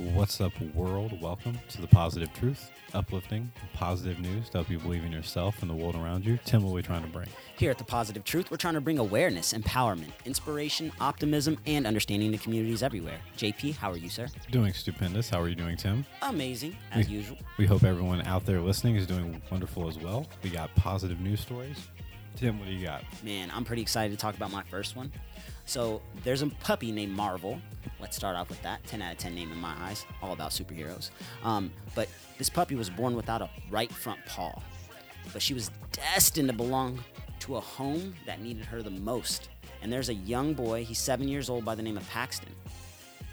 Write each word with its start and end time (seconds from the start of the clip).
What's 0.00 0.40
up, 0.40 0.58
world? 0.74 1.20
Welcome 1.20 1.58
to 1.68 1.80
the 1.82 1.86
Positive 1.86 2.32
Truth, 2.32 2.70
uplifting, 2.94 3.52
positive 3.74 4.18
news 4.18 4.48
to 4.48 4.56
help 4.58 4.70
you 4.70 4.78
believe 4.78 5.04
in 5.04 5.12
yourself 5.12 5.60
and 5.60 5.68
the 5.68 5.74
world 5.74 5.94
around 5.94 6.24
you. 6.24 6.38
Tim, 6.46 6.62
what 6.62 6.70
are 6.70 6.74
we 6.76 6.80
trying 6.82 7.02
to 7.02 7.08
bring? 7.08 7.28
Here 7.58 7.70
at 7.70 7.76
The 7.76 7.84
Positive 7.84 8.24
Truth, 8.24 8.50
we're 8.50 8.56
trying 8.56 8.72
to 8.74 8.80
bring 8.80 8.98
awareness, 8.98 9.52
empowerment, 9.52 10.08
inspiration, 10.24 10.90
optimism, 11.00 11.58
and 11.66 11.86
understanding 11.86 12.32
to 12.32 12.38
communities 12.38 12.82
everywhere. 12.82 13.18
JP, 13.36 13.76
how 13.76 13.90
are 13.90 13.98
you, 13.98 14.08
sir? 14.08 14.26
Doing 14.50 14.72
stupendous. 14.72 15.28
How 15.28 15.38
are 15.38 15.48
you 15.50 15.54
doing, 15.54 15.76
Tim? 15.76 16.06
Amazing, 16.22 16.74
as 16.92 17.06
We- 17.06 17.16
usual. 17.16 17.36
We 17.58 17.66
hope 17.66 17.84
everyone 17.84 18.22
out 18.22 18.46
there 18.46 18.62
listening 18.62 18.96
is 18.96 19.06
doing 19.06 19.42
wonderful 19.50 19.86
as 19.86 19.98
well. 19.98 20.26
We 20.42 20.48
got 20.48 20.74
positive 20.76 21.20
news 21.20 21.40
stories. 21.40 21.76
Tim, 22.36 22.58
what 22.58 22.68
do 22.68 22.74
you 22.74 22.86
got? 22.86 23.02
Man, 23.22 23.50
I'm 23.54 23.64
pretty 23.64 23.82
excited 23.82 24.16
to 24.16 24.20
talk 24.20 24.34
about 24.34 24.50
my 24.50 24.62
first 24.64 24.96
one. 24.96 25.12
So, 25.66 26.02
there's 26.24 26.42
a 26.42 26.48
puppy 26.48 26.90
named 26.90 27.12
Marvel. 27.12 27.60
Let's 28.00 28.16
start 28.16 28.34
off 28.34 28.48
with 28.48 28.60
that. 28.62 28.84
10 28.86 29.02
out 29.02 29.12
of 29.12 29.18
10 29.18 29.34
name 29.34 29.52
in 29.52 29.58
my 29.58 29.74
eyes. 29.78 30.04
All 30.22 30.32
about 30.32 30.50
superheroes. 30.50 31.10
Um, 31.44 31.70
but 31.94 32.08
this 32.38 32.48
puppy 32.48 32.74
was 32.74 32.90
born 32.90 33.14
without 33.14 33.42
a 33.42 33.50
right 33.70 33.92
front 33.92 34.18
paw. 34.26 34.60
But 35.32 35.42
she 35.42 35.54
was 35.54 35.70
destined 35.92 36.48
to 36.48 36.54
belong 36.54 37.02
to 37.40 37.56
a 37.56 37.60
home 37.60 38.14
that 38.26 38.40
needed 38.40 38.64
her 38.64 38.82
the 38.82 38.90
most. 38.90 39.48
And 39.82 39.92
there's 39.92 40.08
a 40.08 40.14
young 40.14 40.54
boy, 40.54 40.84
he's 40.84 40.98
seven 40.98 41.28
years 41.28 41.48
old, 41.48 41.64
by 41.64 41.74
the 41.74 41.82
name 41.82 41.96
of 41.96 42.08
Paxton. 42.10 42.54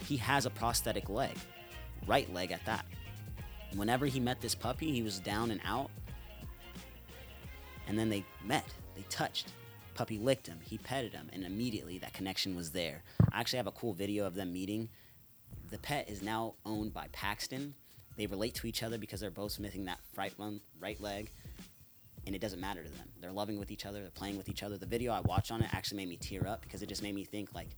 He 0.06 0.18
has 0.18 0.46
a 0.46 0.50
prosthetic 0.50 1.10
leg, 1.10 1.36
right 2.06 2.32
leg 2.34 2.52
at 2.52 2.64
that. 2.66 2.86
Whenever 3.76 4.06
he 4.06 4.20
met 4.20 4.40
this 4.40 4.56
puppy, 4.56 4.92
he 4.92 5.02
was 5.02 5.20
down 5.20 5.52
and 5.52 5.60
out. 5.66 5.92
And 7.88 8.00
then 8.00 8.10
they 8.10 8.26
met, 8.46 8.66
they 8.98 9.06
touched. 9.10 9.54
Puppy 9.94 10.18
licked 10.18 10.48
him, 10.48 10.60
he 10.64 10.78
petted 10.78 11.14
him, 11.14 11.30
and 11.32 11.44
immediately 11.44 11.98
that 12.00 12.14
connection 12.14 12.56
was 12.56 12.72
there. 12.72 13.04
I 13.32 13.40
actually 13.40 13.58
have 13.58 13.68
a 13.68 13.72
cool 13.72 13.94
video 13.94 14.26
of 14.26 14.36
them 14.36 14.52
meeting. 14.52 14.90
The 15.72 15.78
pet 15.78 16.10
is 16.10 16.22
now 16.22 16.56
owned 16.66 16.94
by 16.94 17.08
Paxton. 17.12 17.74
They 18.16 18.28
relate 18.28 18.56
to 18.56 18.68
each 18.68 18.84
other 18.84 18.98
because 18.98 19.20
they're 19.20 19.32
both 19.32 19.60
missing 19.60 19.86
that 19.86 20.00
right 20.16 20.34
one, 20.38 20.62
right 20.80 21.00
leg, 21.00 21.32
and 22.26 22.36
it 22.36 22.42
doesn't 22.42 22.60
matter 22.60 22.84
to 22.84 22.90
them. 22.90 23.08
They're 23.22 23.32
loving 23.32 23.60
with 23.60 23.72
each 23.72 23.86
other, 23.86 24.02
they're 24.02 24.10
playing 24.10 24.38
with 24.38 24.50
each 24.50 24.64
other. 24.64 24.78
The 24.78 24.86
video 24.86 25.14
I 25.14 25.22
watched 25.22 25.52
on 25.52 25.62
it 25.62 25.74
actually 25.74 25.98
made 25.98 26.10
me 26.10 26.18
tear 26.18 26.48
up 26.48 26.62
because 26.62 26.82
it 26.82 26.90
just 26.90 27.04
made 27.04 27.16
me 27.16 27.24
think 27.24 27.54
like 27.54 27.70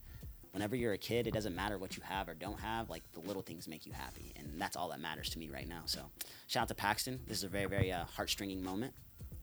whenever 0.52 0.76
you're 0.76 0.94
a 0.94 0.98
kid, 0.98 1.28
it 1.28 1.34
doesn't 1.34 1.56
matter 1.56 1.78
what 1.78 1.96
you 1.96 2.04
have 2.04 2.28
or 2.28 2.34
don't 2.34 2.60
have, 2.60 2.90
like 2.90 3.04
the 3.14 3.20
little 3.20 3.42
things 3.42 3.68
make 3.68 3.86
you 3.86 3.92
happy. 3.92 4.34
And 4.36 4.60
that's 4.60 4.76
all 4.76 4.90
that 4.90 5.00
matters 5.00 5.30
to 5.32 5.40
me 5.40 5.50
right 5.50 5.68
now. 5.68 5.84
So 5.86 6.02
shout 6.48 6.64
out 6.64 6.68
to 6.70 6.76
Paxton. 6.76 7.20
This 7.28 7.38
is 7.38 7.44
a 7.44 7.50
very, 7.50 7.68
very 7.68 7.92
uh, 7.92 8.06
heartstringing 8.18 8.62
moment. 8.62 8.94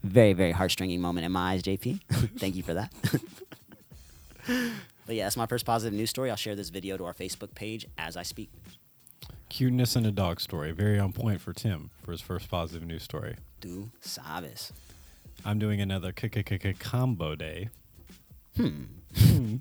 Very, 0.06 0.32
very 0.32 0.52
heartstringing 0.52 1.00
moment 1.00 1.26
in 1.26 1.32
my 1.32 1.52
eyes, 1.52 1.62
JP. 1.62 2.00
Thank 2.38 2.54
you 2.54 2.62
for 2.62 2.74
that. 2.74 2.92
but 5.06 5.14
yeah, 5.14 5.24
that's 5.24 5.36
my 5.36 5.46
first 5.46 5.66
positive 5.66 5.92
news 5.96 6.10
story. 6.10 6.30
I'll 6.30 6.36
share 6.36 6.54
this 6.54 6.70
video 6.70 6.96
to 6.96 7.04
our 7.04 7.14
Facebook 7.14 7.54
page 7.54 7.86
as 7.98 8.16
I 8.16 8.22
speak. 8.22 8.50
Cuteness 9.48 9.96
in 9.96 10.06
a 10.06 10.12
dog 10.12 10.40
story. 10.40 10.72
Very 10.72 10.98
on 10.98 11.12
point 11.12 11.40
for 11.40 11.52
Tim 11.52 11.90
for 12.02 12.12
his 12.12 12.20
first 12.20 12.48
positive 12.50 12.86
news 12.86 13.02
story. 13.02 13.36
Du 13.60 13.90
sabes. 14.00 14.72
I'm 15.44 15.58
doing 15.58 15.80
another 15.80 16.12
combo 16.12 17.34
day. 17.34 17.68
Hmm. 18.56 18.84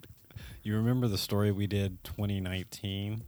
You 0.66 0.75
remember 0.75 1.07
the 1.07 1.19
story 1.19 1.51
we 1.51 1.67
did 1.67 2.03
2019? 2.03 3.21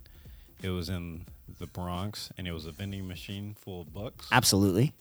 It 0.63 0.69
was 0.69 0.89
in 0.89 1.27
the 1.59 1.67
Bronx 1.67 2.31
and 2.35 2.47
it 2.47 2.51
was 2.51 2.65
a 2.65 2.71
vending 2.71 3.07
machine 3.07 3.55
full 3.59 3.81
of 3.81 3.93
books. 3.93 4.27
Absolutely. 4.31 4.91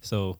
So 0.00 0.38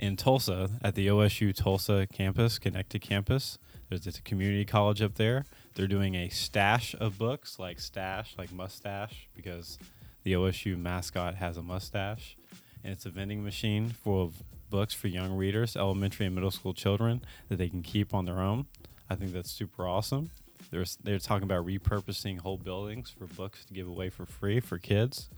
in 0.00 0.16
Tulsa, 0.16 0.70
at 0.82 0.94
the 0.94 1.08
OSU 1.08 1.54
Tulsa 1.54 2.06
campus, 2.10 2.58
connected 2.58 3.02
campus, 3.02 3.58
there's 3.90 4.06
a 4.06 4.22
community 4.22 4.64
college 4.64 5.02
up 5.02 5.16
there. 5.16 5.44
They're 5.74 5.86
doing 5.86 6.14
a 6.14 6.30
stash 6.30 6.94
of 6.98 7.18
books, 7.18 7.58
like 7.58 7.78
stash, 7.78 8.34
like 8.38 8.50
mustache, 8.50 9.28
because 9.34 9.78
the 10.22 10.32
OSU 10.32 10.78
mascot 10.78 11.34
has 11.34 11.58
a 11.58 11.62
mustache. 11.62 12.36
And 12.82 12.94
it's 12.94 13.04
a 13.04 13.10
vending 13.10 13.44
machine 13.44 13.90
full 13.90 14.22
of 14.22 14.42
books 14.70 14.94
for 14.94 15.08
young 15.08 15.36
readers, 15.36 15.76
elementary 15.76 16.24
and 16.24 16.34
middle 16.34 16.50
school 16.50 16.72
children, 16.72 17.20
that 17.50 17.56
they 17.56 17.68
can 17.68 17.82
keep 17.82 18.14
on 18.14 18.24
their 18.24 18.40
own. 18.40 18.66
I 19.10 19.16
think 19.16 19.32
that's 19.32 19.50
super 19.50 19.86
awesome. 19.86 20.30
They're, 20.70 20.86
they're 21.02 21.18
talking 21.18 21.44
about 21.44 21.66
repurposing 21.66 22.40
whole 22.40 22.56
buildings 22.56 23.10
for 23.10 23.26
books 23.26 23.66
to 23.66 23.74
give 23.74 23.88
away 23.88 24.08
for 24.08 24.24
free 24.24 24.60
for 24.60 24.78
kids. 24.78 25.28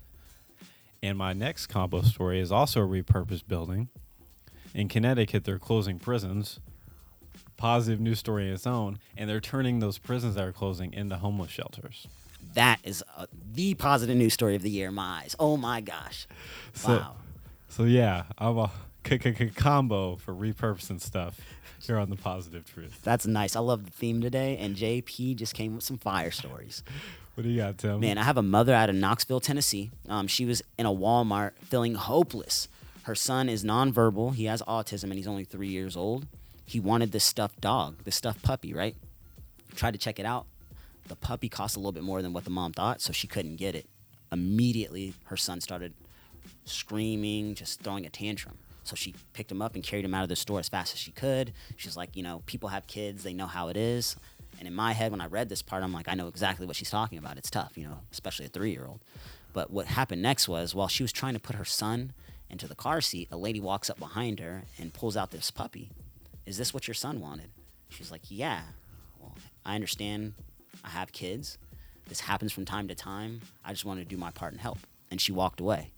And 1.02 1.18
my 1.18 1.32
next 1.32 1.66
combo 1.66 2.02
story 2.02 2.38
is 2.38 2.52
also 2.52 2.80
a 2.82 2.86
repurposed 2.86 3.48
building. 3.48 3.88
In 4.74 4.88
Connecticut, 4.88 5.44
they're 5.44 5.58
closing 5.58 5.98
prisons. 5.98 6.60
Positive 7.56 8.00
news 8.00 8.18
story 8.18 8.48
in 8.48 8.54
its 8.54 8.66
own, 8.66 8.98
and 9.16 9.30
they're 9.30 9.40
turning 9.40 9.78
those 9.78 9.96
prisons 9.98 10.34
that 10.34 10.44
are 10.44 10.52
closing 10.52 10.92
into 10.94 11.16
homeless 11.16 11.50
shelters. 11.50 12.08
That 12.54 12.80
is 12.82 13.04
uh, 13.16 13.26
the 13.52 13.74
positive 13.74 14.16
news 14.16 14.34
story 14.34 14.56
of 14.56 14.62
the 14.62 14.70
year 14.70 14.90
my 14.90 15.20
eyes. 15.22 15.36
Oh 15.38 15.56
my 15.56 15.80
gosh. 15.80 16.26
So- 16.72 16.88
Wow. 16.96 17.14
So 17.68 17.84
yeah, 17.84 18.24
I'm 18.36 18.58
a 18.58 18.70
combo 19.54 20.16
for 20.16 20.34
repurposing 20.34 21.00
stuff 21.00 21.40
here 21.80 21.98
on 21.98 22.10
the 22.10 22.16
Positive 22.16 22.70
Truth. 22.70 23.00
That's 23.02 23.26
nice. 23.26 23.56
I 23.56 23.60
love 23.60 23.84
the 23.84 23.90
theme 23.90 24.20
today, 24.20 24.56
and 24.58 24.76
JP 24.76 25.36
just 25.36 25.54
came 25.54 25.74
with 25.76 25.84
some 25.84 25.98
fire 25.98 26.30
stories. 26.30 26.82
What 27.34 27.44
do 27.44 27.48
you 27.48 27.56
got, 27.62 27.78
Tim? 27.78 28.00
Man, 28.00 28.18
I 28.18 28.24
have 28.24 28.36
a 28.36 28.42
mother 28.42 28.74
out 28.74 28.90
of 28.90 28.94
Knoxville, 28.94 29.40
Tennessee. 29.40 29.90
Um, 30.06 30.26
she 30.26 30.44
was 30.44 30.60
in 30.76 30.84
a 30.84 30.90
Walmart 30.92 31.52
feeling 31.62 31.94
hopeless. 31.94 32.68
Her 33.04 33.14
son 33.14 33.48
is 33.48 33.64
nonverbal. 33.64 34.34
He 34.34 34.44
has 34.44 34.62
autism, 34.62 35.04
and 35.04 35.14
he's 35.14 35.26
only 35.26 35.44
three 35.44 35.68
years 35.68 35.96
old. 35.96 36.26
He 36.64 36.78
wanted 36.78 37.12
this 37.12 37.24
stuffed 37.24 37.60
dog, 37.60 38.04
this 38.04 38.16
stuffed 38.16 38.42
puppy, 38.42 38.72
right? 38.72 38.96
Tried 39.74 39.92
to 39.92 39.98
check 39.98 40.20
it 40.20 40.26
out. 40.26 40.46
The 41.08 41.16
puppy 41.16 41.48
cost 41.48 41.76
a 41.76 41.80
little 41.80 41.92
bit 41.92 42.04
more 42.04 42.22
than 42.22 42.32
what 42.32 42.44
the 42.44 42.50
mom 42.50 42.72
thought, 42.72 43.00
so 43.00 43.12
she 43.12 43.26
couldn't 43.26 43.56
get 43.56 43.74
it. 43.74 43.86
Immediately, 44.30 45.14
her 45.24 45.36
son 45.36 45.60
started 45.60 45.92
screaming, 46.64 47.54
just 47.54 47.80
throwing 47.80 48.06
a 48.06 48.10
tantrum. 48.10 48.56
So 48.84 48.96
she 48.96 49.14
picked 49.32 49.50
him 49.50 49.62
up 49.62 49.74
and 49.74 49.82
carried 49.82 50.04
him 50.04 50.14
out 50.14 50.22
of 50.22 50.28
the 50.28 50.36
store 50.36 50.60
as 50.60 50.68
fast 50.68 50.94
as 50.94 51.00
she 51.00 51.10
could. 51.10 51.52
She's 51.76 51.96
like, 51.96 52.16
you 52.16 52.22
know, 52.22 52.42
people 52.46 52.68
have 52.68 52.86
kids, 52.86 53.22
they 53.22 53.34
know 53.34 53.46
how 53.46 53.68
it 53.68 53.76
is. 53.76 54.16
And 54.58 54.68
in 54.68 54.74
my 54.74 54.92
head, 54.92 55.10
when 55.10 55.20
I 55.20 55.26
read 55.26 55.48
this 55.48 55.62
part, 55.62 55.82
I'm 55.82 55.92
like, 55.92 56.08
I 56.08 56.14
know 56.14 56.28
exactly 56.28 56.66
what 56.66 56.76
she's 56.76 56.90
talking 56.90 57.18
about. 57.18 57.36
It's 57.36 57.50
tough, 57.50 57.72
you 57.76 57.84
know, 57.84 57.98
especially 58.12 58.46
a 58.46 58.48
three 58.48 58.70
year 58.70 58.86
old. 58.86 59.00
But 59.52 59.70
what 59.70 59.86
happened 59.86 60.22
next 60.22 60.48
was 60.48 60.74
while 60.74 60.88
she 60.88 61.02
was 61.02 61.12
trying 61.12 61.34
to 61.34 61.40
put 61.40 61.56
her 61.56 61.64
son 61.64 62.12
into 62.52 62.68
the 62.68 62.74
car 62.74 63.00
seat, 63.00 63.28
a 63.32 63.36
lady 63.36 63.60
walks 63.60 63.90
up 63.90 63.98
behind 63.98 64.38
her 64.38 64.62
and 64.78 64.92
pulls 64.92 65.16
out 65.16 65.30
this 65.30 65.50
puppy. 65.50 65.90
Is 66.46 66.58
this 66.58 66.74
what 66.74 66.86
your 66.86 66.94
son 66.94 67.20
wanted? 67.20 67.50
She's 67.88 68.10
like, 68.10 68.22
Yeah. 68.28 68.60
Well, 69.18 69.34
I 69.64 69.74
understand 69.74 70.34
I 70.84 70.90
have 70.90 71.12
kids. 71.12 71.58
This 72.08 72.20
happens 72.20 72.52
from 72.52 72.64
time 72.64 72.88
to 72.88 72.94
time. 72.94 73.40
I 73.64 73.72
just 73.72 73.84
wanted 73.84 74.04
to 74.04 74.08
do 74.08 74.16
my 74.16 74.30
part 74.30 74.52
and 74.52 74.60
help. 74.60 74.78
And 75.10 75.20
she 75.20 75.32
walked 75.32 75.60
away. 75.60 75.92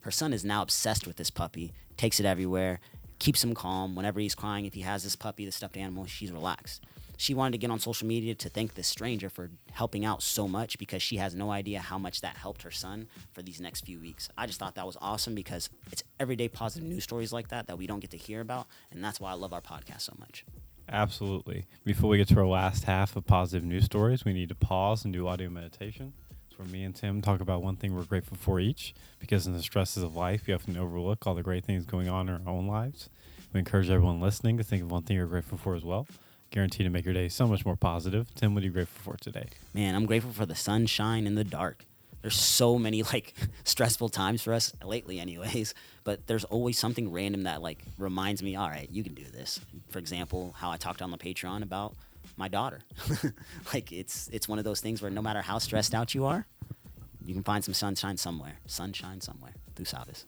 Her 0.00 0.10
son 0.10 0.32
is 0.32 0.44
now 0.44 0.62
obsessed 0.62 1.06
with 1.06 1.16
this 1.16 1.30
puppy, 1.30 1.72
takes 1.96 2.20
it 2.20 2.26
everywhere, 2.26 2.80
keeps 3.18 3.42
him 3.42 3.54
calm. 3.54 3.94
Whenever 3.94 4.20
he's 4.20 4.34
crying, 4.34 4.64
if 4.64 4.74
he 4.74 4.82
has 4.82 5.02
this 5.02 5.16
puppy, 5.16 5.44
the 5.44 5.52
stuffed 5.52 5.76
animal, 5.76 6.06
she's 6.06 6.32
relaxed. 6.32 6.84
She 7.20 7.34
wanted 7.34 7.50
to 7.50 7.58
get 7.58 7.72
on 7.72 7.80
social 7.80 8.06
media 8.06 8.36
to 8.36 8.48
thank 8.48 8.74
this 8.74 8.86
stranger 8.86 9.28
for 9.28 9.50
helping 9.72 10.04
out 10.04 10.22
so 10.22 10.46
much 10.46 10.78
because 10.78 11.02
she 11.02 11.16
has 11.16 11.34
no 11.34 11.50
idea 11.50 11.80
how 11.80 11.98
much 11.98 12.20
that 12.20 12.36
helped 12.36 12.62
her 12.62 12.70
son 12.70 13.08
for 13.32 13.42
these 13.42 13.60
next 13.60 13.84
few 13.84 13.98
weeks. 13.98 14.28
I 14.38 14.46
just 14.46 14.60
thought 14.60 14.76
that 14.76 14.86
was 14.86 14.96
awesome 15.00 15.34
because 15.34 15.68
it's 15.90 16.04
everyday 16.20 16.46
positive 16.46 16.88
news 16.88 17.02
stories 17.02 17.32
like 17.32 17.48
that 17.48 17.66
that 17.66 17.76
we 17.76 17.88
don't 17.88 17.98
get 17.98 18.12
to 18.12 18.16
hear 18.16 18.40
about. 18.40 18.68
And 18.92 19.02
that's 19.02 19.18
why 19.18 19.32
I 19.32 19.34
love 19.34 19.52
our 19.52 19.60
podcast 19.60 20.02
so 20.02 20.14
much. 20.20 20.44
Absolutely. 20.88 21.66
Before 21.84 22.08
we 22.08 22.18
get 22.18 22.28
to 22.28 22.38
our 22.38 22.46
last 22.46 22.84
half 22.84 23.16
of 23.16 23.26
positive 23.26 23.64
news 23.64 23.86
stories, 23.86 24.24
we 24.24 24.32
need 24.32 24.48
to 24.50 24.54
pause 24.54 25.04
and 25.04 25.12
do 25.12 25.26
audio 25.26 25.50
meditation. 25.50 26.12
It's 26.48 26.56
where 26.56 26.68
me 26.68 26.84
and 26.84 26.94
Tim 26.94 27.20
talk 27.20 27.40
about 27.40 27.64
one 27.64 27.74
thing 27.74 27.96
we're 27.96 28.04
grateful 28.04 28.36
for 28.36 28.60
each, 28.60 28.94
because 29.18 29.44
in 29.44 29.54
the 29.54 29.62
stresses 29.62 30.04
of 30.04 30.14
life, 30.14 30.46
you 30.46 30.54
often 30.54 30.76
overlook 30.76 31.26
all 31.26 31.34
the 31.34 31.42
great 31.42 31.64
things 31.64 31.84
going 31.84 32.08
on 32.08 32.28
in 32.28 32.46
our 32.46 32.52
own 32.52 32.68
lives. 32.68 33.10
We 33.52 33.58
encourage 33.58 33.90
everyone 33.90 34.20
listening 34.20 34.56
to 34.58 34.62
think 34.62 34.84
of 34.84 34.92
one 34.92 35.02
thing 35.02 35.16
you're 35.16 35.26
grateful 35.26 35.58
for 35.58 35.74
as 35.74 35.84
well. 35.84 36.06
Guaranteed 36.50 36.86
to 36.86 36.90
make 36.90 37.04
your 37.04 37.14
day 37.14 37.28
so 37.28 37.46
much 37.46 37.66
more 37.66 37.76
positive. 37.76 38.34
Tim, 38.34 38.54
what 38.54 38.62
are 38.62 38.66
you 38.66 38.72
grateful 38.72 39.12
for 39.12 39.18
today? 39.18 39.48
Man, 39.74 39.94
I'm 39.94 40.06
grateful 40.06 40.32
for 40.32 40.46
the 40.46 40.54
sunshine 40.54 41.26
in 41.26 41.34
the 41.34 41.44
dark. 41.44 41.84
There's 42.22 42.36
so 42.36 42.78
many 42.78 43.02
like 43.02 43.34
stressful 43.64 44.08
times 44.08 44.42
for 44.42 44.52
us 44.52 44.72
lately, 44.84 45.20
anyways. 45.20 45.74
But 46.04 46.26
there's 46.26 46.44
always 46.44 46.78
something 46.78 47.12
random 47.12 47.42
that 47.42 47.60
like 47.60 47.84
reminds 47.98 48.42
me, 48.42 48.56
all 48.56 48.70
right, 48.70 48.88
you 48.90 49.04
can 49.04 49.12
do 49.12 49.24
this. 49.24 49.60
For 49.90 49.98
example, 49.98 50.54
how 50.56 50.70
I 50.70 50.78
talked 50.78 51.02
on 51.02 51.10
the 51.10 51.18
Patreon 51.18 51.62
about 51.62 51.94
my 52.38 52.48
daughter. 52.48 52.80
like 53.74 53.92
it's 53.92 54.28
it's 54.32 54.48
one 54.48 54.58
of 54.58 54.64
those 54.64 54.80
things 54.80 55.02
where 55.02 55.10
no 55.10 55.20
matter 55.20 55.42
how 55.42 55.58
stressed 55.58 55.94
out 55.94 56.14
you 56.14 56.24
are, 56.24 56.46
you 57.22 57.34
can 57.34 57.42
find 57.42 57.62
some 57.62 57.74
sunshine 57.74 58.16
somewhere. 58.16 58.58
Sunshine 58.66 59.20
somewhere. 59.20 59.52
Through 59.76 59.84
Sabas. 59.84 60.24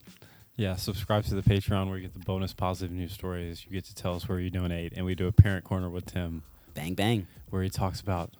Yeah, 0.61 0.77
subscribe 0.77 1.25
to 1.25 1.35
the 1.35 1.41
Patreon 1.41 1.89
where 1.89 1.97
you 1.97 2.03
get 2.03 2.13
the 2.13 2.23
bonus 2.23 2.53
positive 2.53 2.95
news 2.95 3.13
stories. 3.13 3.65
You 3.65 3.73
get 3.73 3.87
to 3.87 3.95
tell 3.95 4.15
us 4.15 4.29
where 4.29 4.39
you 4.39 4.51
donate, 4.51 4.93
and 4.95 5.07
we 5.07 5.15
do 5.15 5.27
a 5.27 5.33
parent 5.33 5.65
corner 5.65 5.89
with 5.89 6.05
Tim 6.05 6.43
Bang 6.75 6.93
bang. 6.93 7.27
where 7.49 7.63
he 7.63 7.71
talks 7.71 8.03
about 8.03 8.33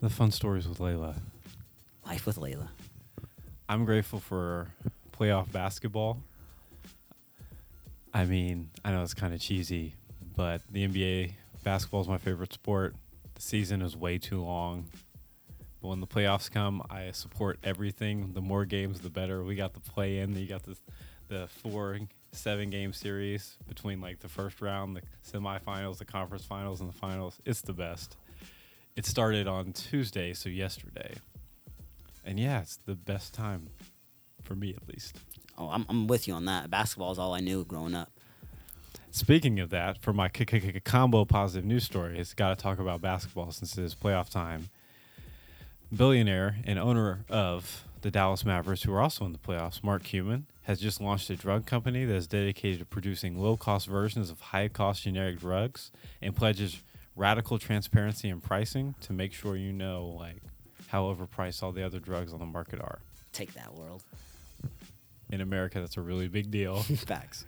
the 0.00 0.08
fun 0.08 0.30
stories 0.30 0.66
with 0.66 0.78
Layla. 0.78 1.16
Life 2.06 2.24
with 2.24 2.36
Layla. 2.36 2.68
I'm 3.68 3.84
grateful 3.84 4.18
for 4.18 4.68
playoff 5.12 5.52
basketball. 5.52 6.22
I 8.14 8.24
mean, 8.24 8.70
I 8.82 8.90
know 8.90 9.02
it's 9.02 9.12
kind 9.12 9.34
of 9.34 9.40
cheesy, 9.40 9.92
but 10.34 10.62
the 10.70 10.88
NBA 10.88 11.32
basketball 11.62 12.00
is 12.00 12.08
my 12.08 12.16
favorite 12.16 12.54
sport. 12.54 12.94
The 13.34 13.42
season 13.42 13.82
is 13.82 13.94
way 13.94 14.16
too 14.16 14.42
long. 14.42 14.86
But 15.80 15.88
when 15.88 16.00
the 16.00 16.06
playoffs 16.06 16.50
come, 16.50 16.82
I 16.90 17.10
support 17.12 17.58
everything. 17.64 18.32
The 18.34 18.40
more 18.42 18.64
games, 18.64 19.00
the 19.00 19.10
better. 19.10 19.42
We 19.42 19.54
got 19.54 19.72
the 19.74 19.80
play 19.80 20.18
in. 20.18 20.36
You 20.36 20.46
got 20.46 20.62
the 20.64 20.76
the 21.28 21.46
four 21.62 21.98
seven 22.32 22.70
game 22.70 22.92
series 22.92 23.56
between 23.68 24.00
like 24.00 24.20
the 24.20 24.28
first 24.28 24.60
round, 24.60 24.96
the 24.96 25.02
semifinals, 25.26 25.98
the 25.98 26.04
conference 26.04 26.44
finals, 26.44 26.80
and 26.80 26.88
the 26.88 26.96
finals. 26.96 27.38
It's 27.44 27.62
the 27.62 27.72
best. 27.72 28.16
It 28.96 29.06
started 29.06 29.46
on 29.46 29.72
Tuesday, 29.72 30.34
so 30.34 30.48
yesterday. 30.48 31.14
And 32.24 32.38
yeah, 32.38 32.60
it's 32.60 32.76
the 32.84 32.94
best 32.94 33.32
time 33.32 33.68
for 34.42 34.54
me 34.54 34.74
at 34.74 34.86
least. 34.88 35.16
Oh, 35.56 35.68
I'm, 35.68 35.86
I'm 35.88 36.06
with 36.06 36.28
you 36.28 36.34
on 36.34 36.44
that. 36.46 36.70
Basketball 36.70 37.12
is 37.12 37.18
all 37.18 37.34
I 37.34 37.40
knew 37.40 37.64
growing 37.64 37.94
up. 37.94 38.10
Speaking 39.10 39.58
of 39.58 39.70
that, 39.70 40.00
for 40.00 40.12
my 40.12 40.28
k- 40.28 40.44
k- 40.44 40.80
combo 40.84 41.24
positive 41.24 41.64
news 41.64 41.84
story, 41.84 42.18
it's 42.18 42.34
got 42.34 42.56
to 42.56 42.62
talk 42.62 42.78
about 42.78 43.00
basketball 43.00 43.50
since 43.50 43.76
it 43.76 43.84
is 43.84 43.94
playoff 43.94 44.30
time. 44.30 44.68
Billionaire 45.94 46.56
and 46.64 46.78
owner 46.78 47.24
of 47.28 47.84
the 48.02 48.10
Dallas 48.10 48.44
Mavericks, 48.44 48.82
who 48.82 48.92
are 48.92 49.00
also 49.00 49.24
in 49.24 49.32
the 49.32 49.38
playoffs, 49.38 49.82
Mark 49.82 50.04
Cuban, 50.04 50.46
has 50.62 50.80
just 50.80 51.00
launched 51.00 51.28
a 51.30 51.36
drug 51.36 51.66
company 51.66 52.04
that 52.04 52.14
is 52.14 52.26
dedicated 52.26 52.78
to 52.78 52.84
producing 52.84 53.38
low 53.38 53.56
cost 53.56 53.86
versions 53.86 54.30
of 54.30 54.40
high 54.40 54.68
cost 54.68 55.02
generic 55.02 55.38
drugs 55.40 55.90
and 56.22 56.34
pledges 56.34 56.82
radical 57.16 57.58
transparency 57.58 58.28
in 58.28 58.40
pricing 58.40 58.94
to 59.00 59.12
make 59.12 59.32
sure 59.32 59.56
you 59.56 59.72
know 59.72 60.16
like 60.18 60.36
how 60.88 61.04
overpriced 61.04 61.62
all 61.62 61.72
the 61.72 61.84
other 61.84 61.98
drugs 61.98 62.32
on 62.32 62.38
the 62.38 62.46
market 62.46 62.80
are. 62.80 63.00
Take 63.32 63.54
that 63.54 63.74
world. 63.74 64.02
In 65.30 65.40
America, 65.40 65.80
that's 65.80 65.96
a 65.96 66.00
really 66.00 66.28
big 66.28 66.50
deal. 66.50 66.82
Facts. 66.82 67.46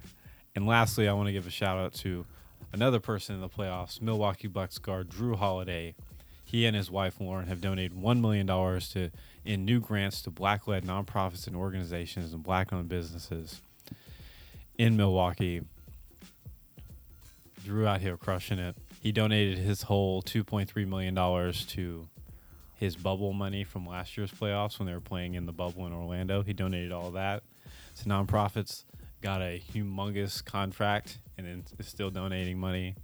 And 0.55 0.67
lastly, 0.67 1.09
I 1.09 1.13
want 1.13 1.29
to 1.29 1.33
give 1.33 1.47
a 1.47 1.51
shout 1.51 1.79
out 1.79 1.95
to 1.95 2.27
another 2.73 3.01
person 3.01 3.35
in 3.35 3.41
the 3.41 3.49
playoffs, 3.49 4.01
Milwaukee 4.01 4.49
Bucks 4.49 4.79
guard 4.79 5.11
Jrue 5.11 5.37
Holiday. 5.37 5.95
He 6.53 6.67
and 6.67 6.77
his 6.77 6.91
wife 6.91 7.19
Lauren 7.19 7.47
have 7.47 7.63
donated 7.63 7.95
one 7.95 8.21
million 8.21 8.45
dollars 8.45 8.91
to 8.91 9.11
in 9.43 9.65
new 9.65 9.81
grants 9.81 10.21
to 10.23 10.31
black-led 10.31 10.85
nonprofits 10.85 11.47
and 11.47 11.57
organizations 11.57 12.35
and 12.35 12.43
black-owned 12.43 12.91
businesses 12.91 13.63
in 14.77 14.95
Milwaukee. 14.95 15.63
Jrue 17.65 17.87
out 17.87 18.03
here 18.03 18.19
crushing 18.19 18.59
it. 18.59 18.77
He 19.01 19.13
donated 19.13 19.57
his 19.57 19.81
whole 19.81 20.21
two 20.21 20.45
point 20.45 20.69
three 20.69 20.85
million 20.85 21.15
dollars 21.15 21.65
to 21.69 22.07
his 22.77 22.97
bubble 22.97 23.33
money 23.33 23.65
from 23.65 23.87
last 23.87 24.19
year's 24.19 24.31
playoffs 24.31 24.79
when 24.79 24.87
they 24.87 24.93
were 24.93 25.01
playing 25.01 25.35
in 25.35 25.47
the 25.47 25.53
bubble 25.53 25.87
in 25.87 25.95
Orlando. 25.95 26.43
He 26.43 26.53
donated 26.53 26.93
all 26.93 27.13
that 27.13 27.45
to 28.03 28.05
nonprofits 28.05 28.85
got 29.23 29.41
a 29.41 29.63
humongous 29.73 30.45
contract 30.45 31.17
and 31.39 31.65
is 31.79 31.87
still 31.87 32.11
donating 32.11 32.59
money. 32.59 32.95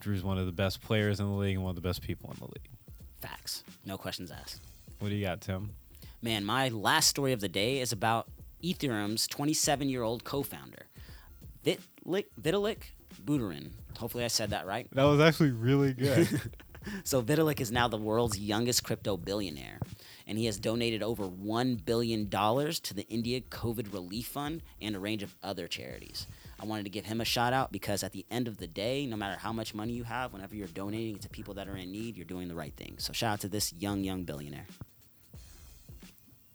Jrue's 0.00 0.22
one 0.24 0.38
of 0.38 0.46
the 0.46 0.52
best 0.52 0.80
players 0.82 1.20
in 1.20 1.26
the 1.26 1.32
league 1.32 1.54
and 1.54 1.62
one 1.62 1.70
of 1.70 1.76
the 1.76 1.82
best 1.82 2.02
people 2.02 2.30
in 2.30 2.38
the 2.38 2.46
league. 2.46 2.68
Facts. 3.20 3.64
No 3.84 3.96
questions 3.98 4.30
asked. 4.30 4.60
What 4.98 5.08
do 5.08 5.14
you 5.14 5.24
got, 5.24 5.40
Tim? 5.40 5.70
Man, 6.22 6.44
my 6.44 6.68
last 6.68 7.08
story 7.08 7.32
of 7.32 7.40
the 7.40 7.48
day 7.48 7.80
is 7.80 7.92
about 7.92 8.28
Ethereum's 8.62 9.26
27 9.26 9.88
year 9.88 10.02
old 10.02 10.24
co 10.24 10.42
founder, 10.42 10.86
Vitalik, 11.64 12.26
Vitalik 12.40 12.82
Buterin. 13.24 13.70
Hopefully, 13.98 14.24
I 14.24 14.28
said 14.28 14.50
that 14.50 14.66
right. 14.66 14.88
That 14.92 15.04
was 15.04 15.20
actually 15.20 15.50
really 15.50 15.92
good. 15.92 16.28
So, 17.04 17.20
Vitalik 17.22 17.60
is 17.60 17.70
now 17.70 17.88
the 17.88 17.98
world's 17.98 18.38
youngest 18.38 18.84
crypto 18.84 19.18
billionaire, 19.18 19.80
and 20.26 20.38
he 20.38 20.46
has 20.46 20.58
donated 20.58 21.02
over 21.02 21.28
$1 21.28 21.84
billion 21.84 22.28
to 22.30 22.94
the 22.94 23.06
India 23.08 23.42
COVID 23.42 23.92
Relief 23.92 24.28
Fund 24.28 24.62
and 24.80 24.96
a 24.96 24.98
range 24.98 25.22
of 25.22 25.36
other 25.42 25.68
charities. 25.68 26.26
I 26.60 26.66
wanted 26.66 26.82
to 26.84 26.90
give 26.90 27.06
him 27.06 27.20
a 27.22 27.24
shout 27.24 27.52
out 27.54 27.72
because 27.72 28.02
at 28.02 28.12
the 28.12 28.26
end 28.30 28.46
of 28.46 28.58
the 28.58 28.66
day, 28.66 29.06
no 29.06 29.16
matter 29.16 29.38
how 29.38 29.50
much 29.52 29.74
money 29.74 29.94
you 29.94 30.04
have, 30.04 30.32
whenever 30.34 30.54
you're 30.54 30.66
donating 30.68 31.16
it 31.16 31.22
to 31.22 31.28
people 31.30 31.54
that 31.54 31.68
are 31.68 31.76
in 31.76 31.90
need, 31.90 32.16
you're 32.16 32.26
doing 32.26 32.48
the 32.48 32.54
right 32.54 32.74
thing. 32.76 32.96
So, 32.98 33.12
shout 33.14 33.32
out 33.34 33.40
to 33.40 33.48
this 33.48 33.72
young, 33.72 34.04
young 34.04 34.24
billionaire. 34.24 34.66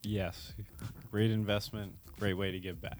yes, 0.04 0.54
great 1.12 1.31
investment, 1.31 1.94
great 2.19 2.34
way 2.36 2.52
to 2.52 2.60
give 2.60 2.80
back. 2.81 3.00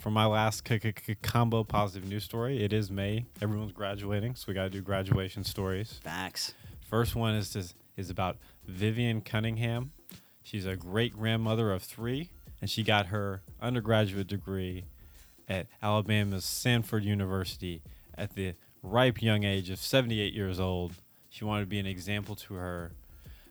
For 0.00 0.10
my 0.10 0.26
last 0.26 0.66
c- 0.66 0.80
c- 0.80 1.14
combo 1.22 1.64
positive 1.64 2.08
news 2.08 2.24
story, 2.24 2.62
it 2.62 2.72
is 2.72 2.90
May. 2.90 3.26
Everyone's 3.42 3.72
graduating, 3.72 4.34
so 4.34 4.46
we 4.48 4.54
got 4.54 4.64
to 4.64 4.70
do 4.70 4.80
graduation 4.80 5.44
stories. 5.44 6.00
Facts. 6.02 6.54
First 6.88 7.14
one 7.14 7.34
is 7.34 7.52
this, 7.52 7.74
is 7.96 8.10
about 8.10 8.38
Vivian 8.66 9.20
Cunningham. 9.20 9.92
She's 10.42 10.66
a 10.66 10.76
great 10.76 11.12
grandmother 11.14 11.72
of 11.72 11.82
three, 11.82 12.30
and 12.60 12.68
she 12.68 12.82
got 12.82 13.06
her 13.06 13.42
undergraduate 13.60 14.26
degree 14.26 14.84
at 15.48 15.66
Alabama's 15.82 16.44
Samford 16.44 17.02
University 17.02 17.82
at 18.16 18.34
the 18.34 18.54
ripe 18.82 19.22
young 19.22 19.44
age 19.44 19.70
of 19.70 19.78
78 19.78 20.32
years 20.32 20.60
old. 20.60 20.94
She 21.30 21.44
wanted 21.44 21.62
to 21.62 21.66
be 21.66 21.78
an 21.78 21.86
example 21.86 22.36
to 22.36 22.54
her, 22.54 22.92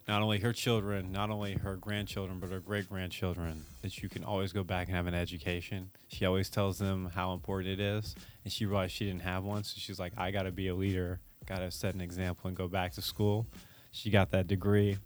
not 0.07 0.21
only 0.21 0.39
her 0.39 0.53
children, 0.53 1.11
not 1.11 1.29
only 1.29 1.53
her 1.53 1.75
grandchildren, 1.75 2.39
but 2.39 2.49
her 2.49 2.59
great 2.59 2.89
grandchildren, 2.89 3.65
that 3.81 4.01
you 4.01 4.09
can 4.09 4.23
always 4.23 4.53
go 4.53 4.63
back 4.63 4.87
and 4.87 4.95
have 4.95 5.07
an 5.07 5.13
education. 5.13 5.89
She 6.07 6.25
always 6.25 6.49
tells 6.49 6.77
them 6.77 7.11
how 7.13 7.33
important 7.33 7.79
it 7.79 7.79
is, 7.79 8.15
and 8.43 8.53
she 8.53 8.65
realized 8.65 8.93
she 8.93 9.05
didn't 9.05 9.21
have 9.21 9.43
one, 9.43 9.63
so 9.63 9.75
she's 9.77 9.99
like, 9.99 10.13
I 10.17 10.31
got 10.31 10.43
to 10.43 10.51
be 10.51 10.69
a 10.69 10.75
leader, 10.75 11.19
got 11.45 11.59
to 11.59 11.71
set 11.71 11.93
an 11.93 12.01
example 12.01 12.47
and 12.47 12.55
go 12.55 12.67
back 12.67 12.93
to 12.93 13.01
school. 13.01 13.47
She 13.91 14.09
got 14.09 14.31
that 14.31 14.47
degree. 14.47 14.97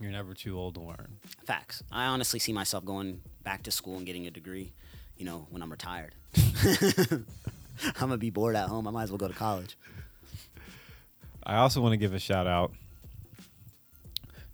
You're 0.00 0.10
never 0.12 0.34
too 0.34 0.58
old 0.58 0.74
to 0.74 0.80
learn. 0.80 1.18
Facts. 1.44 1.82
I 1.90 2.06
honestly 2.06 2.38
see 2.38 2.52
myself 2.52 2.84
going 2.84 3.22
back 3.44 3.62
to 3.62 3.70
school 3.70 3.96
and 3.96 4.04
getting 4.04 4.26
a 4.26 4.30
degree, 4.30 4.72
you 5.18 5.24
know, 5.24 5.46
when 5.50 5.62
I'm 5.62 5.70
retired. 5.70 6.14
I'm 8.00 8.10
to 8.10 8.16
be 8.16 8.30
bored 8.30 8.56
at 8.56 8.68
home. 8.68 8.86
I 8.86 8.90
might 8.90 9.04
as 9.04 9.10
well 9.10 9.18
go 9.18 9.28
to 9.28 9.34
college. 9.34 9.76
I 11.42 11.56
also 11.56 11.80
want 11.80 11.92
to 11.92 11.96
give 11.96 12.14
a 12.14 12.18
shout 12.18 12.46
out 12.46 12.72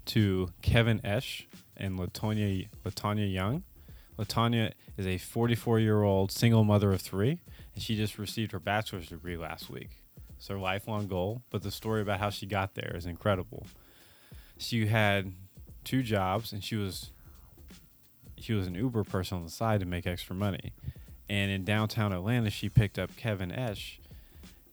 to 0.06 0.50
Kevin 0.60 1.00
Esch 1.04 1.46
and 1.76 1.98
Latonya 1.98 2.68
Latanya 2.84 3.32
Young. 3.32 3.62
Latanya 4.18 4.72
is 4.96 5.06
a 5.06 5.18
44 5.18 5.80
year 5.80 6.02
old 6.02 6.30
single 6.30 6.64
mother 6.64 6.92
of 6.92 7.00
three, 7.00 7.40
and 7.74 7.82
she 7.82 7.96
just 7.96 8.18
received 8.18 8.52
her 8.52 8.58
bachelor's 8.58 9.08
degree 9.08 9.36
last 9.36 9.70
week. 9.70 9.90
It's 10.36 10.48
her 10.48 10.58
lifelong 10.58 11.06
goal, 11.06 11.42
but 11.50 11.62
the 11.62 11.70
story 11.70 12.02
about 12.02 12.20
how 12.20 12.30
she 12.30 12.46
got 12.46 12.74
there 12.74 12.92
is 12.94 13.06
incredible. 13.06 13.66
She 14.58 14.86
had 14.86 15.32
two 15.84 16.02
jobs, 16.02 16.52
and 16.52 16.62
she 16.62 16.76
was 16.76 17.10
she 18.42 18.54
was 18.54 18.66
an 18.66 18.74
Uber 18.74 19.04
person 19.04 19.38
on 19.38 19.44
the 19.44 19.50
side 19.50 19.80
to 19.80 19.86
make 19.86 20.06
extra 20.06 20.34
money. 20.34 20.72
And 21.28 21.50
in 21.50 21.64
downtown 21.64 22.12
Atlanta, 22.12 22.50
she 22.50 22.68
picked 22.68 22.98
up 22.98 23.14
Kevin 23.16 23.52
Esch, 23.52 24.00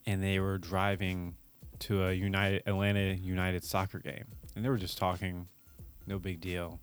and 0.05 0.23
they 0.23 0.39
were 0.39 0.57
driving 0.57 1.35
to 1.79 2.05
a 2.05 2.13
United 2.13 2.63
Atlanta 2.65 3.13
United 3.13 3.63
soccer 3.63 3.99
game, 3.99 4.25
and 4.55 4.65
they 4.65 4.69
were 4.69 4.77
just 4.77 4.97
talking, 4.97 5.47
no 6.07 6.19
big 6.19 6.41
deal. 6.41 6.79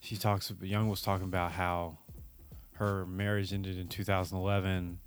She 0.00 0.16
talks. 0.16 0.52
Young 0.60 0.88
was 0.88 1.00
talking 1.00 1.24
about 1.24 1.52
how 1.52 1.98
her 2.74 3.06
marriage 3.06 3.52
ended 3.52 3.78
in 3.78 3.88
2011. 3.88 4.98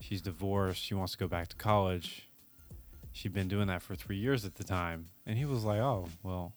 She's 0.00 0.22
divorced. 0.22 0.80
She 0.82 0.94
wants 0.94 1.12
to 1.12 1.18
go 1.18 1.26
back 1.26 1.48
to 1.48 1.56
college. 1.56 2.28
She'd 3.12 3.34
been 3.34 3.48
doing 3.48 3.66
that 3.66 3.82
for 3.82 3.94
three 3.94 4.16
years 4.16 4.44
at 4.44 4.54
the 4.54 4.64
time, 4.64 5.10
and 5.26 5.36
he 5.36 5.44
was 5.44 5.64
like, 5.64 5.80
"Oh, 5.80 6.08
well, 6.22 6.54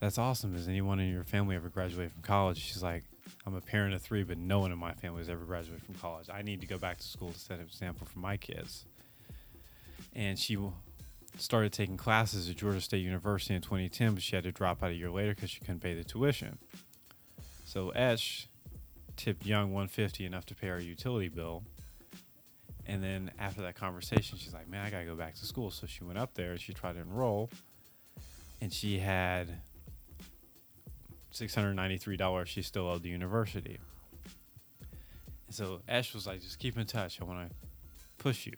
that's 0.00 0.18
awesome. 0.18 0.54
Has 0.54 0.66
anyone 0.68 0.98
in 0.98 1.10
your 1.10 1.24
family 1.24 1.54
ever 1.56 1.68
graduated 1.68 2.12
from 2.12 2.22
college?" 2.22 2.58
She's 2.58 2.82
like, 2.82 3.04
"I'm 3.46 3.54
a 3.54 3.60
parent 3.60 3.94
of 3.94 4.02
three, 4.02 4.24
but 4.24 4.38
no 4.38 4.58
one 4.58 4.72
in 4.72 4.78
my 4.78 4.94
family 4.94 5.18
has 5.20 5.28
ever 5.28 5.44
graduated 5.44 5.84
from 5.84 5.94
college. 5.94 6.28
I 6.28 6.42
need 6.42 6.60
to 6.62 6.66
go 6.66 6.78
back 6.78 6.98
to 6.98 7.06
school 7.06 7.32
to 7.32 7.38
set 7.38 7.58
an 7.58 7.66
example 7.66 8.06
for 8.06 8.18
my 8.18 8.36
kids." 8.36 8.86
and 10.14 10.38
she 10.38 10.58
started 11.38 11.72
taking 11.72 11.96
classes 11.96 12.48
at 12.48 12.56
Georgia 12.56 12.80
State 12.80 13.02
University 13.04 13.54
in 13.54 13.60
2010, 13.60 14.14
but 14.14 14.22
she 14.22 14.34
had 14.34 14.44
to 14.44 14.52
drop 14.52 14.82
out 14.82 14.90
a 14.90 14.94
year 14.94 15.10
later 15.10 15.34
because 15.34 15.50
she 15.50 15.60
couldn't 15.60 15.80
pay 15.80 15.94
the 15.94 16.04
tuition. 16.04 16.58
So 17.64 17.90
Esch 17.90 18.48
tipped 19.16 19.46
Young 19.46 19.72
150 19.72 20.26
enough 20.26 20.46
to 20.46 20.54
pay 20.54 20.68
her 20.68 20.80
utility 20.80 21.28
bill. 21.28 21.62
And 22.86 23.02
then 23.02 23.30
after 23.38 23.62
that 23.62 23.76
conversation, 23.76 24.38
she's 24.38 24.52
like, 24.52 24.68
"Man, 24.68 24.84
I 24.84 24.90
gotta 24.90 25.04
go 25.04 25.14
back 25.14 25.36
to 25.36 25.46
school." 25.46 25.70
So 25.70 25.86
she 25.86 26.02
went 26.02 26.18
up 26.18 26.34
there 26.34 26.52
and 26.52 26.60
she 26.60 26.72
tried 26.72 26.94
to 26.94 27.00
enroll, 27.00 27.50
and 28.60 28.72
she 28.72 28.98
had 28.98 29.60
$693 31.32 32.46
she 32.46 32.62
still 32.62 32.88
owed 32.88 33.02
the 33.02 33.08
university. 33.08 33.78
And 35.46 35.54
so 35.54 35.80
Esch 35.88 36.14
was 36.14 36.26
like, 36.26 36.40
"Just 36.40 36.58
keep 36.58 36.76
in 36.76 36.86
touch. 36.86 37.20
I 37.20 37.24
want 37.24 37.48
to 37.48 37.54
push 38.18 38.46
you." 38.46 38.52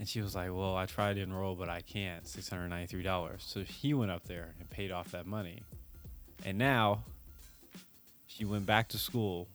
And 0.00 0.08
she 0.08 0.22
was 0.22 0.34
like, 0.34 0.48
Well, 0.50 0.74
I 0.76 0.86
tried 0.86 1.16
to 1.16 1.20
enroll, 1.20 1.54
but 1.54 1.68
I 1.68 1.82
can't. 1.82 2.24
$693. 2.24 3.38
So 3.38 3.62
he 3.62 3.92
went 3.92 4.10
up 4.10 4.24
there 4.24 4.54
and 4.58 4.68
paid 4.70 4.90
off 4.90 5.10
that 5.12 5.26
money. 5.26 5.62
And 6.44 6.56
now 6.56 7.04
she 8.26 8.46
went 8.46 8.64
back 8.64 8.88
to 8.88 8.98
school, 8.98 9.46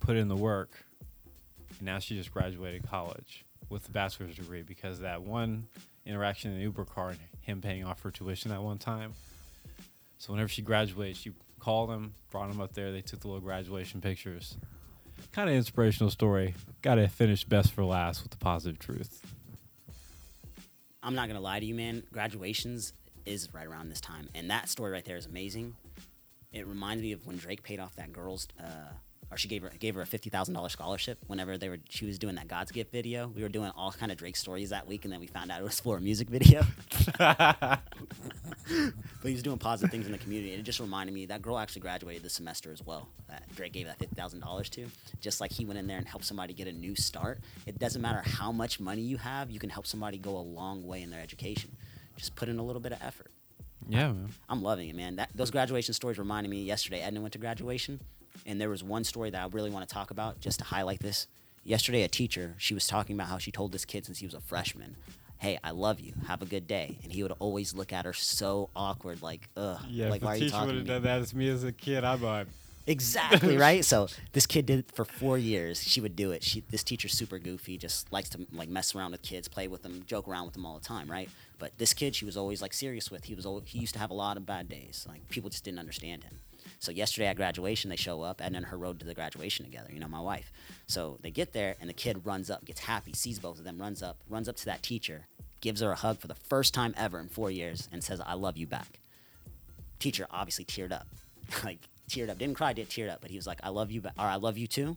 put 0.00 0.16
in 0.16 0.28
the 0.28 0.36
work, 0.36 0.82
and 1.78 1.82
now 1.82 1.98
she 1.98 2.16
just 2.16 2.32
graduated 2.32 2.88
college 2.88 3.44
with 3.68 3.86
a 3.86 3.90
bachelor's 3.90 4.36
degree 4.36 4.62
because 4.62 5.00
that 5.00 5.22
one 5.22 5.66
interaction 6.06 6.52
in 6.52 6.56
the 6.56 6.62
Uber 6.62 6.86
car 6.86 7.10
and 7.10 7.18
him 7.42 7.60
paying 7.60 7.84
off 7.84 8.00
her 8.02 8.10
tuition 8.10 8.50
that 8.50 8.62
one 8.62 8.78
time. 8.78 9.12
So 10.22 10.32
whenever 10.32 10.48
she 10.48 10.62
graduated, 10.62 11.16
she 11.16 11.32
called 11.58 11.90
him, 11.90 12.14
brought 12.30 12.48
him 12.48 12.60
up 12.60 12.74
there. 12.74 12.92
They 12.92 13.00
took 13.00 13.18
the 13.18 13.26
little 13.26 13.40
graduation 13.40 14.00
pictures. 14.00 14.56
Kind 15.32 15.50
of 15.50 15.56
inspirational 15.56 16.10
story. 16.10 16.54
Got 16.80 16.94
to 16.94 17.08
finish 17.08 17.42
best 17.42 17.72
for 17.72 17.82
last 17.82 18.22
with 18.22 18.30
the 18.30 18.36
positive 18.36 18.78
truth. 18.78 19.20
I'm 21.02 21.16
not 21.16 21.26
gonna 21.26 21.40
lie 21.40 21.58
to 21.58 21.66
you, 21.66 21.74
man. 21.74 22.04
Graduations 22.12 22.92
is 23.26 23.48
right 23.52 23.66
around 23.66 23.88
this 23.88 24.00
time, 24.00 24.28
and 24.36 24.48
that 24.48 24.68
story 24.68 24.92
right 24.92 25.04
there 25.04 25.16
is 25.16 25.26
amazing. 25.26 25.74
It 26.52 26.68
reminds 26.68 27.02
me 27.02 27.10
of 27.10 27.26
when 27.26 27.38
Drake 27.38 27.64
paid 27.64 27.80
off 27.80 27.96
that 27.96 28.12
girl's, 28.12 28.46
uh, 28.60 28.92
or 29.32 29.36
she 29.36 29.48
gave 29.48 29.62
her 29.62 29.72
gave 29.80 29.96
her 29.96 30.02
a 30.02 30.06
fifty 30.06 30.30
thousand 30.30 30.54
dollars 30.54 30.70
scholarship. 30.70 31.18
Whenever 31.26 31.58
they 31.58 31.68
were, 31.68 31.78
she 31.88 32.06
was 32.06 32.20
doing 32.20 32.36
that 32.36 32.46
God's 32.46 32.70
gift 32.70 32.92
video. 32.92 33.26
We 33.26 33.42
were 33.42 33.48
doing 33.48 33.72
all 33.76 33.90
kind 33.90 34.12
of 34.12 34.18
Drake 34.18 34.36
stories 34.36 34.70
that 34.70 34.86
week, 34.86 35.02
and 35.02 35.12
then 35.12 35.18
we 35.18 35.26
found 35.26 35.50
out 35.50 35.60
it 35.60 35.64
was 35.64 35.80
for 35.80 35.96
a 35.96 36.00
music 36.00 36.28
video. 36.30 36.62
but 39.22 39.28
he 39.28 39.34
was 39.34 39.42
doing 39.42 39.56
positive 39.56 39.90
things 39.90 40.04
in 40.04 40.12
the 40.12 40.18
community, 40.18 40.50
and 40.50 40.60
it 40.60 40.64
just 40.64 40.80
reminded 40.80 41.14
me 41.14 41.26
that 41.26 41.40
girl 41.40 41.56
actually 41.56 41.80
graduated 41.80 42.24
this 42.24 42.34
semester 42.34 42.72
as 42.72 42.84
well. 42.84 43.08
That 43.28 43.44
Drake 43.54 43.72
gave 43.72 43.86
that 43.86 43.98
fifty 43.98 44.16
thousand 44.16 44.40
dollars 44.40 44.68
to, 44.70 44.86
just 45.20 45.40
like 45.40 45.52
he 45.52 45.64
went 45.64 45.78
in 45.78 45.86
there 45.86 45.96
and 45.96 46.06
helped 46.06 46.24
somebody 46.24 46.52
get 46.52 46.66
a 46.66 46.72
new 46.72 46.96
start. 46.96 47.38
It 47.64 47.78
doesn't 47.78 48.02
matter 48.02 48.20
how 48.24 48.50
much 48.50 48.80
money 48.80 49.00
you 49.00 49.16
have, 49.18 49.50
you 49.50 49.60
can 49.60 49.70
help 49.70 49.86
somebody 49.86 50.18
go 50.18 50.36
a 50.36 50.42
long 50.42 50.84
way 50.84 51.02
in 51.02 51.10
their 51.10 51.20
education. 51.20 51.70
Just 52.16 52.34
put 52.34 52.48
in 52.48 52.58
a 52.58 52.62
little 52.62 52.82
bit 52.82 52.92
of 52.92 53.00
effort. 53.00 53.30
Yeah, 53.88 54.08
man. 54.08 54.28
I'm 54.48 54.62
loving 54.62 54.88
it, 54.88 54.96
man. 54.96 55.16
That 55.16 55.30
those 55.34 55.50
graduation 55.52 55.94
stories 55.94 56.18
reminded 56.18 56.50
me 56.50 56.62
yesterday. 56.62 57.00
Edna 57.00 57.20
went 57.20 57.32
to 57.34 57.38
graduation, 57.38 58.00
and 58.44 58.60
there 58.60 58.68
was 58.68 58.82
one 58.82 59.04
story 59.04 59.30
that 59.30 59.40
I 59.40 59.46
really 59.46 59.70
want 59.70 59.88
to 59.88 59.94
talk 59.94 60.10
about 60.10 60.40
just 60.40 60.58
to 60.58 60.64
highlight 60.64 61.00
this. 61.00 61.28
Yesterday, 61.64 62.02
a 62.02 62.08
teacher 62.08 62.54
she 62.58 62.74
was 62.74 62.88
talking 62.88 63.14
about 63.14 63.28
how 63.28 63.38
she 63.38 63.52
told 63.52 63.70
this 63.70 63.84
kid 63.84 64.04
since 64.04 64.18
he 64.18 64.26
was 64.26 64.34
a 64.34 64.40
freshman, 64.40 64.96
"Hey, 65.42 65.58
I 65.62 65.72
love 65.72 66.00
you. 66.00 66.14
Have 66.26 66.40
a 66.40 66.46
good 66.46 66.66
day." 66.66 66.96
And 67.02 67.12
he 67.12 67.22
would 67.22 67.32
always 67.40 67.74
look 67.74 67.92
at 67.92 68.04
her 68.04 68.12
so 68.12 68.70
awkward, 68.74 69.20
like, 69.22 69.48
"Ugh, 69.56 69.78
Yeah, 69.90 70.08
like 70.08 70.22
if 70.22 70.24
why 70.24 70.30
the 70.30 70.34
are 70.34 70.36
you 70.36 70.44
teacher 70.44 70.50
talking 70.52 70.66
would 70.68 70.76
have 70.76 70.86
done 70.86 71.02
that 71.02 71.20
as 71.20 71.34
me 71.34 71.48
as 71.48 71.64
a 71.64 71.72
kid, 71.72 72.04
I'm 72.04 72.22
like, 72.22 72.46
Exactly 72.86 73.56
right. 73.68 73.84
So 73.84 74.08
this 74.32 74.46
kid 74.46 74.66
did 74.66 74.80
it 74.80 74.92
for 74.94 75.04
four 75.04 75.38
years. 75.38 75.82
She 75.82 76.00
would 76.00 76.16
do 76.16 76.32
it. 76.32 76.42
She 76.42 76.62
this 76.70 76.82
teacher's 76.82 77.12
super 77.12 77.38
goofy, 77.38 77.78
just 77.78 78.12
likes 78.12 78.28
to 78.30 78.46
like 78.52 78.68
mess 78.68 78.94
around 78.94 79.12
with 79.12 79.22
kids, 79.22 79.48
play 79.48 79.68
with 79.68 79.82
them, 79.82 80.02
joke 80.06 80.26
around 80.28 80.46
with 80.46 80.54
them 80.54 80.66
all 80.66 80.78
the 80.78 80.84
time, 80.84 81.10
right? 81.10 81.28
But 81.62 81.78
this 81.78 81.94
kid, 81.94 82.16
she 82.16 82.24
was 82.24 82.36
always 82.36 82.60
like 82.60 82.74
serious 82.74 83.08
with. 83.08 83.22
He 83.22 83.36
was 83.36 83.46
al- 83.46 83.62
he 83.64 83.78
used 83.78 83.92
to 83.92 84.00
have 84.00 84.10
a 84.10 84.14
lot 84.14 84.36
of 84.36 84.44
bad 84.44 84.68
days. 84.68 85.06
Like 85.08 85.28
people 85.28 85.48
just 85.48 85.62
didn't 85.62 85.78
understand 85.78 86.24
him. 86.24 86.40
So 86.80 86.90
yesterday 86.90 87.28
at 87.28 87.36
graduation, 87.36 87.88
they 87.88 87.94
show 87.94 88.20
up, 88.20 88.40
and 88.40 88.52
then 88.52 88.64
her 88.64 88.76
road 88.76 88.98
to 88.98 89.06
the 89.06 89.14
graduation 89.14 89.64
together. 89.64 89.88
You 89.92 90.00
know, 90.00 90.08
my 90.08 90.18
wife. 90.20 90.50
So 90.88 91.18
they 91.22 91.30
get 91.30 91.52
there, 91.52 91.76
and 91.80 91.88
the 91.88 91.94
kid 91.94 92.26
runs 92.26 92.50
up, 92.50 92.64
gets 92.64 92.80
happy, 92.80 93.12
sees 93.12 93.38
both 93.38 93.60
of 93.60 93.64
them, 93.64 93.78
runs 93.78 94.02
up, 94.02 94.16
runs 94.28 94.48
up 94.48 94.56
to 94.56 94.64
that 94.64 94.82
teacher, 94.82 95.28
gives 95.60 95.80
her 95.82 95.92
a 95.92 95.94
hug 95.94 96.18
for 96.18 96.26
the 96.26 96.34
first 96.34 96.74
time 96.74 96.94
ever 96.96 97.20
in 97.20 97.28
four 97.28 97.48
years, 97.48 97.88
and 97.92 98.02
says, 98.02 98.20
"I 98.20 98.34
love 98.34 98.56
you 98.56 98.66
back." 98.66 98.98
teacher 100.00 100.26
obviously 100.32 100.64
teared 100.64 100.90
up, 100.90 101.06
like 101.64 101.78
teared 102.10 102.28
up. 102.28 102.38
Didn't 102.38 102.56
cry, 102.56 102.72
did 102.72 102.88
teared 102.90 103.08
up, 103.08 103.20
but 103.20 103.30
he 103.30 103.36
was 103.36 103.46
like, 103.46 103.60
"I 103.62 103.68
love 103.68 103.92
you, 103.92 104.00
ba- 104.00 104.14
or 104.18 104.24
I 104.24 104.34
love 104.34 104.58
you 104.58 104.66
too." 104.66 104.96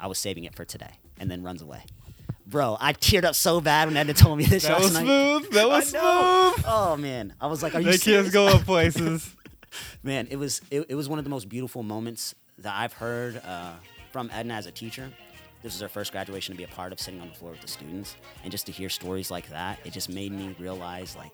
I 0.00 0.06
was 0.06 0.16
saving 0.16 0.44
it 0.44 0.54
for 0.54 0.64
today, 0.64 0.92
and 1.20 1.30
then 1.30 1.42
runs 1.42 1.60
away. 1.60 1.82
Bro, 2.52 2.76
I 2.80 2.92
teared 2.92 3.24
up 3.24 3.34
so 3.34 3.62
bad 3.62 3.88
when 3.88 3.96
Edna 3.96 4.12
told 4.12 4.36
me 4.36 4.44
this 4.44 4.64
that 4.64 4.78
was 4.78 4.92
night. 4.92 5.04
smooth. 5.04 5.50
That 5.52 5.68
was 5.68 5.88
smooth. 5.88 6.64
Oh 6.68 6.96
man, 6.98 7.32
I 7.40 7.46
was 7.46 7.62
like, 7.62 7.74
"Are 7.74 7.80
you 7.80 7.86
That 7.86 7.92
kid's 7.92 8.02
serious?" 8.02 8.30
going 8.30 8.58
places. 8.58 9.34
man, 10.02 10.28
it 10.30 10.36
was 10.36 10.60
it, 10.70 10.84
it 10.90 10.94
was 10.94 11.08
one 11.08 11.18
of 11.18 11.24
the 11.24 11.30
most 11.30 11.48
beautiful 11.48 11.82
moments 11.82 12.34
that 12.58 12.74
I've 12.76 12.92
heard 12.92 13.40
uh, 13.42 13.72
from 14.12 14.30
Edna 14.34 14.52
as 14.52 14.66
a 14.66 14.70
teacher. 14.70 15.10
This 15.62 15.72
was 15.72 15.80
her 15.80 15.88
first 15.88 16.12
graduation 16.12 16.52
to 16.52 16.58
be 16.58 16.64
a 16.64 16.68
part 16.68 16.92
of, 16.92 17.00
sitting 17.00 17.22
on 17.22 17.28
the 17.28 17.34
floor 17.34 17.52
with 17.52 17.62
the 17.62 17.68
students, 17.68 18.16
and 18.42 18.50
just 18.52 18.66
to 18.66 18.72
hear 18.72 18.90
stories 18.90 19.30
like 19.30 19.48
that, 19.48 19.78
it 19.86 19.94
just 19.94 20.10
made 20.10 20.32
me 20.32 20.54
realize, 20.58 21.16
like, 21.16 21.32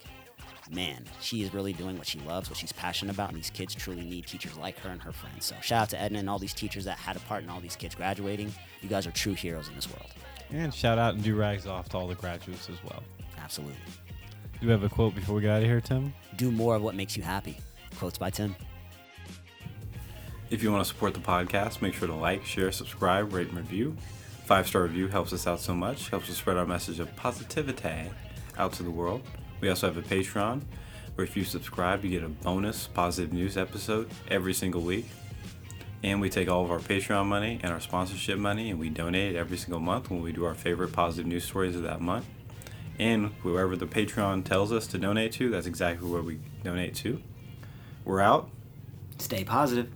man, 0.70 1.04
she 1.20 1.42
is 1.42 1.52
really 1.54 1.72
doing 1.72 1.96
what 1.98 2.06
she 2.06 2.18
loves, 2.20 2.50
what 2.50 2.58
she's 2.58 2.72
passionate 2.72 3.14
about, 3.14 3.30
and 3.30 3.38
these 3.38 3.50
kids 3.50 3.74
truly 3.74 4.02
need 4.02 4.26
teachers 4.26 4.56
like 4.56 4.78
her 4.80 4.90
and 4.90 5.02
her 5.02 5.12
friends. 5.12 5.46
So 5.46 5.54
shout 5.62 5.82
out 5.82 5.90
to 5.90 6.00
Edna 6.00 6.18
and 6.18 6.30
all 6.30 6.38
these 6.38 6.54
teachers 6.54 6.84
that 6.84 6.98
had 6.98 7.16
a 7.16 7.20
part 7.20 7.42
in 7.42 7.50
all 7.50 7.60
these 7.60 7.76
kids 7.76 7.94
graduating. 7.94 8.52
You 8.82 8.88
guys 8.88 9.06
are 9.06 9.12
true 9.12 9.34
heroes 9.34 9.68
in 9.68 9.74
this 9.74 9.88
world. 9.88 10.10
And 10.50 10.72
shout 10.72 10.98
out 10.98 11.14
and 11.14 11.22
do 11.22 11.36
rags 11.36 11.66
off 11.66 11.88
to 11.90 11.98
all 11.98 12.08
the 12.08 12.14
graduates 12.14 12.68
as 12.70 12.82
well. 12.84 13.02
Absolutely. 13.38 13.76
Do 14.60 14.66
we 14.66 14.72
have 14.72 14.82
a 14.82 14.88
quote 14.88 15.14
before 15.14 15.36
we 15.36 15.42
get 15.42 15.50
out 15.50 15.62
of 15.62 15.68
here, 15.68 15.80
Tim? 15.80 16.12
Do 16.36 16.50
more 16.50 16.74
of 16.74 16.82
what 16.82 16.94
makes 16.94 17.16
you 17.16 17.22
happy. 17.22 17.58
Quotes 17.96 18.18
by 18.18 18.30
Tim. 18.30 18.56
If 20.50 20.62
you 20.62 20.72
want 20.72 20.84
to 20.84 20.88
support 20.88 21.14
the 21.14 21.20
podcast, 21.20 21.82
make 21.82 21.94
sure 21.94 22.08
to 22.08 22.14
like, 22.14 22.44
share, 22.44 22.72
subscribe, 22.72 23.32
rate, 23.32 23.48
and 23.48 23.56
review. 23.56 23.96
Five 24.44 24.66
star 24.66 24.82
review 24.82 25.08
helps 25.08 25.34
us 25.34 25.46
out 25.46 25.60
so 25.60 25.74
much, 25.74 26.08
helps 26.08 26.30
us 26.30 26.38
spread 26.38 26.56
our 26.56 26.64
message 26.64 27.00
of 27.00 27.14
positivity 27.16 28.10
out 28.56 28.72
to 28.72 28.82
the 28.82 28.90
world. 28.90 29.22
We 29.60 29.68
also 29.68 29.86
have 29.92 29.96
a 29.96 30.02
Patreon 30.02 30.62
where 31.14 31.24
if 31.24 31.36
you 31.36 31.44
subscribe, 31.44 32.04
you 32.04 32.10
get 32.10 32.22
a 32.22 32.28
bonus 32.28 32.86
positive 32.86 33.32
news 33.32 33.56
episode 33.56 34.08
every 34.28 34.54
single 34.54 34.82
week. 34.82 35.06
And 36.04 36.20
we 36.20 36.30
take 36.30 36.48
all 36.48 36.64
of 36.64 36.70
our 36.70 36.78
Patreon 36.78 37.26
money 37.26 37.58
and 37.62 37.72
our 37.72 37.80
sponsorship 37.80 38.38
money 38.38 38.70
and 38.70 38.78
we 38.78 38.88
donate 38.88 39.34
it 39.34 39.38
every 39.38 39.56
single 39.56 39.80
month 39.80 40.10
when 40.10 40.22
we 40.22 40.30
do 40.30 40.44
our 40.44 40.54
favorite 40.54 40.92
positive 40.92 41.26
news 41.26 41.44
stories 41.44 41.74
of 41.74 41.82
that 41.82 42.00
month. 42.00 42.24
And 43.00 43.32
whoever 43.42 43.76
the 43.76 43.86
Patreon 43.86 44.44
tells 44.44 44.72
us 44.72 44.86
to 44.88 44.98
donate 44.98 45.32
to, 45.32 45.50
that's 45.50 45.66
exactly 45.66 46.08
where 46.08 46.22
we 46.22 46.38
donate 46.62 46.94
to. 46.96 47.20
We're 48.04 48.20
out. 48.20 48.50
Stay 49.18 49.42
positive. 49.44 49.90